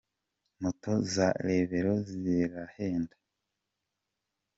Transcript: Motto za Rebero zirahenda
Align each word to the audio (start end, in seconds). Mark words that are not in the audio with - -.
Motto 0.61 0.91
za 1.13 1.27
Rebero 1.45 1.93
zirahenda 2.09 3.15